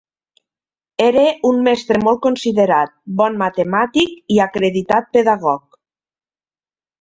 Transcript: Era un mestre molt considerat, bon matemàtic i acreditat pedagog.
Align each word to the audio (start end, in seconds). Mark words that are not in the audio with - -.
Era 1.07 1.25
un 1.49 1.59
mestre 1.67 1.99
molt 2.05 2.21
considerat, 2.23 2.95
bon 3.19 3.37
matemàtic 3.43 4.17
i 4.37 4.41
acreditat 4.47 5.13
pedagog. 5.19 5.79